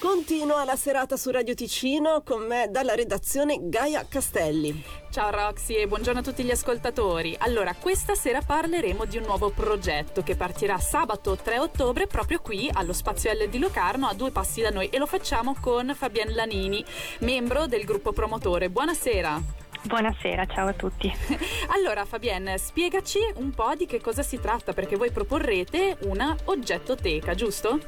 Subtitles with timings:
[0.00, 4.80] Continua la serata su Radio Ticino con me dalla redazione Gaia Castelli.
[5.10, 7.34] Ciao Roxy e buongiorno a tutti gli ascoltatori.
[7.36, 12.70] Allora, questa sera parleremo di un nuovo progetto che partirà sabato 3 ottobre proprio qui
[12.72, 16.32] allo Spazio L di Locarno a due passi da noi e lo facciamo con Fabienne
[16.32, 16.84] Lanini,
[17.20, 18.70] membro del gruppo promotore.
[18.70, 19.57] Buonasera.
[19.82, 21.10] Buonasera, ciao a tutti.
[21.72, 27.34] allora Fabienne, spiegaci un po' di che cosa si tratta perché voi proporrete una oggettoteca,
[27.34, 27.78] giusto?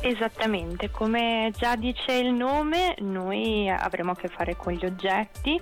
[0.00, 5.58] Esattamente, come già dice il nome, noi avremo a che fare con gli oggetti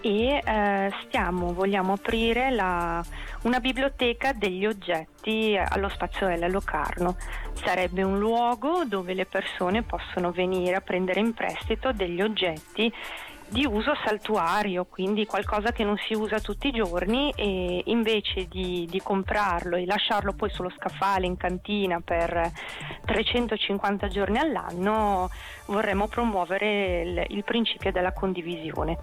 [0.00, 3.04] e eh, stiamo, vogliamo aprire la,
[3.42, 7.16] una biblioteca degli oggetti allo Spazio L a Locarno.
[7.52, 12.92] Sarebbe un luogo dove le persone possono venire a prendere in prestito degli oggetti
[13.48, 18.86] di uso saltuario, quindi qualcosa che non si usa tutti i giorni e invece di,
[18.90, 22.50] di, comprarlo e lasciarlo poi sullo scaffale in cantina per
[23.04, 25.30] 350 giorni all'anno,
[25.66, 28.98] vorremmo promuovere il, il principio della condivisione.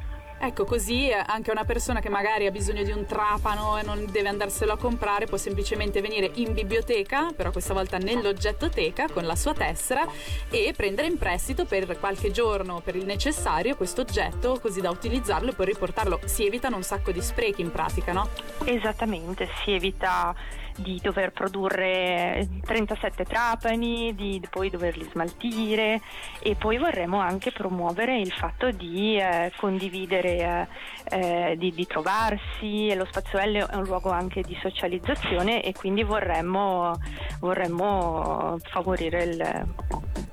[0.45, 4.05] Ecco, così eh, anche una persona che magari ha bisogno di un trapano e non
[4.11, 9.37] deve andarselo a comprare può semplicemente venire in biblioteca, però questa volta nell'oggettoteca con la
[9.37, 10.05] sua tessera
[10.49, 15.51] e prendere in prestito per qualche giorno per il necessario questo oggetto così da utilizzarlo
[15.51, 16.19] e poi riportarlo.
[16.25, 18.27] Si evitano un sacco di sprechi in pratica, no?
[18.65, 20.35] Esattamente, si evita
[20.75, 26.01] di dover produrre 37 trapani, di poi doverli smaltire
[26.39, 30.67] e poi vorremmo anche promuovere il fatto di eh, condividere, eh,
[31.09, 36.03] eh, di, di, trovarsi, lo spazio L è un luogo anche di socializzazione e quindi
[36.03, 36.97] vorremmo,
[37.39, 39.65] vorremmo favorire il,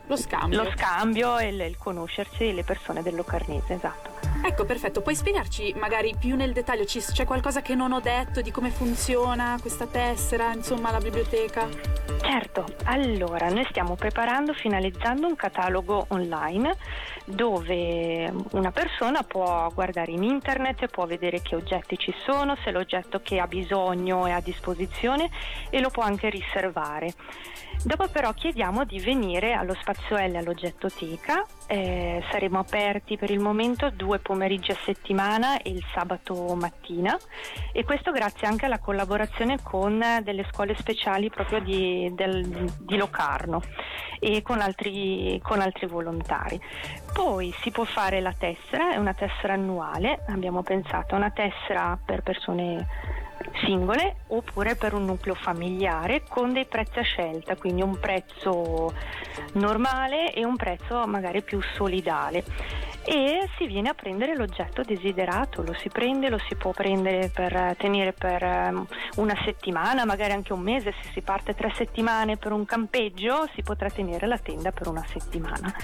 [0.07, 4.09] lo scambio, lo scambio e il, il conoscersi le persone del Locarnese, esatto.
[4.42, 5.00] Ecco, perfetto.
[5.03, 6.84] Puoi spiegarci magari più nel dettaglio?
[6.84, 11.69] c'è qualcosa che non ho detto di come funziona questa tessera, insomma, la biblioteca?
[12.20, 16.77] Certo, allora noi stiamo preparando, finalizzando un catalogo online
[17.25, 23.20] dove una persona può guardare in internet, può vedere che oggetti ci sono, se l'oggetto
[23.23, 25.30] che ha bisogno è a disposizione
[25.70, 27.14] e lo può anche riservare.
[27.83, 33.91] Dopo però chiediamo di venire allo Spazio L all'oggettoteca, eh, saremo aperti per il momento
[33.91, 37.17] due pomeriggi a settimana e il sabato mattina
[37.73, 42.45] e questo grazie anche alla collaborazione con delle scuole speciali proprio di, del,
[42.80, 43.63] di Locarno
[44.19, 46.61] e con altri, con altri volontari.
[47.13, 51.97] Poi si può fare la tessera, è una tessera annuale, abbiamo pensato a una tessera
[52.05, 53.20] per persone
[53.64, 58.92] singole oppure per un nucleo familiare con dei prezzi a scelta, quindi un prezzo
[59.55, 62.45] normale e un prezzo magari più solidale
[63.05, 67.74] e si viene a prendere l'oggetto desiderato, lo si prende, lo si può prendere per
[67.78, 72.52] tenere per um, una settimana, magari anche un mese, se si parte tre settimane per
[72.52, 75.74] un campeggio si potrà tenere la tenda per una settimana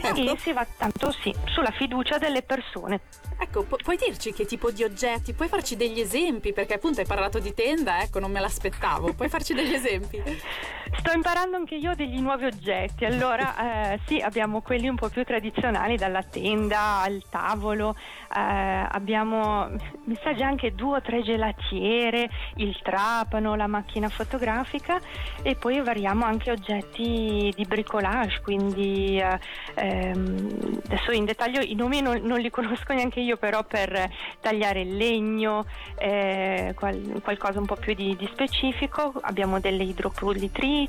[0.00, 0.32] ecco.
[0.32, 3.00] e si va tanto sì sulla fiducia delle persone.
[3.38, 7.06] Ecco, pu- puoi dirci che tipo di oggetti, puoi farci degli esempi perché appunto hai
[7.06, 10.22] parlato di tenda, ecco non me l'aspettavo, puoi farci degli esempi?
[11.06, 15.22] Sto imparando anche io degli nuovi oggetti, allora eh, sì abbiamo quelli un po' più
[15.22, 17.94] tradizionali dalla tenda al tavolo,
[18.34, 19.68] eh, abbiamo
[20.06, 24.98] mi sa già anche due o tre gelatiere, il trapano, la macchina fotografica
[25.42, 29.38] e poi variamo anche oggetti di bricolage, quindi eh,
[29.74, 34.10] ehm, adesso in dettaglio i nomi non, non, li conosco neanche io, però per
[34.40, 35.66] tagliare il legno,
[35.96, 39.84] eh, qual, qualcosa un po' più di, di specifico, abbiamo delle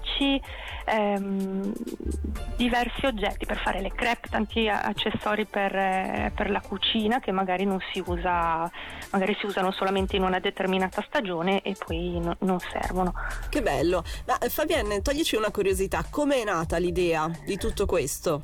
[0.06, 0.42] idropulitrici,
[0.86, 1.74] ehm,
[2.56, 7.66] diversi oggetti per fare le crepe, tanti accessori per, eh, per, la cucina che magari
[7.66, 8.70] non si usa,
[9.12, 13.14] magari si usano solamente in una determinata stagione e poi no, non servono.
[13.50, 14.04] Che bello!
[14.28, 18.44] Ma Fabienne, toglici una curiosità, come è nata l'idea di tutto questo?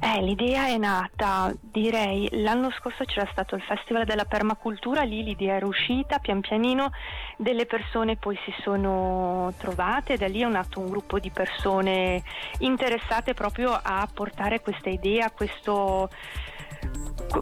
[0.00, 5.54] Eh, l'idea è nata, direi, l'anno scorso c'era stato il Festival della Permacultura, lì l'idea
[5.54, 6.90] era uscita, pian pianino
[7.36, 12.22] delle persone poi si sono trovate, da lì è nato un gruppo di persone
[12.58, 16.08] interessate proprio a portare questa idea, questo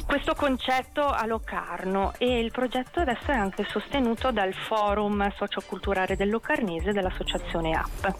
[0.06, 6.30] questo concetto a Locarno e il progetto adesso è anche sostenuto dal forum socioculturale del
[6.30, 8.14] Locarnese dell'associazione AP.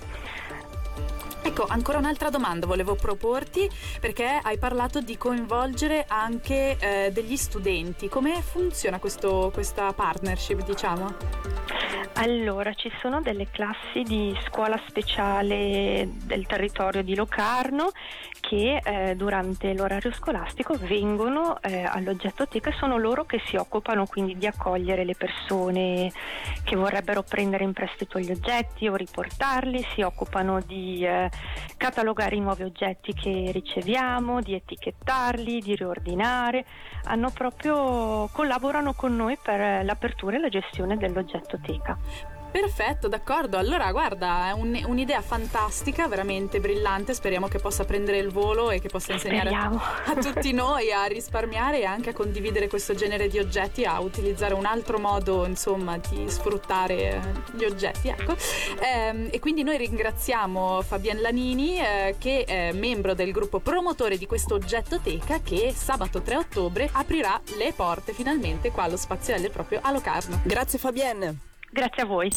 [1.44, 3.68] Ecco, ancora un'altra domanda volevo proporti
[4.00, 8.08] perché hai parlato di coinvolgere anche eh, degli studenti.
[8.08, 11.62] Come funziona questo, questa partnership, diciamo?
[12.14, 17.90] Allora, ci sono delle classi di scuola speciale del territorio di Locarno
[18.38, 24.36] che eh, durante l'orario scolastico vengono eh, all'oggettoteca e sono loro che si occupano quindi
[24.36, 26.12] di accogliere le persone
[26.62, 31.30] che vorrebbero prendere in prestito gli oggetti o riportarli, si occupano di eh,
[31.76, 36.64] catalogare i nuovi oggetti che riceviamo, di etichettarli, di riordinare.
[37.04, 41.98] Hanno proprio collaborano con noi per l'apertura e la gestione dell'oggetto teca.
[42.52, 43.56] Perfetto, d'accordo.
[43.56, 47.14] Allora, guarda, è un, un'idea fantastica, veramente brillante.
[47.14, 49.80] Speriamo che possa prendere il volo e che possa insegnare Speriamo.
[49.80, 54.52] a tutti noi a risparmiare e anche a condividere questo genere di oggetti, a utilizzare
[54.52, 57.20] un altro modo, insomma, di sfruttare eh,
[57.56, 58.08] gli oggetti.
[58.08, 58.36] Ecco.
[58.80, 64.26] Ehm, e quindi noi ringraziamo Fabian Lanini, eh, che è membro del gruppo promotore di
[64.26, 69.80] questo oggetto teca, che sabato 3 ottobre aprirà le porte finalmente qua allo Spaziale proprio
[69.82, 70.40] a Locarno.
[70.44, 71.51] Grazie Fabienne.
[71.72, 72.28] Grazie a voi.